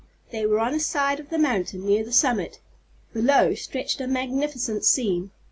[0.31, 2.59] They were on a side of the mountain, near the summit.
[3.13, 5.29] Below stretched a magnificent scene.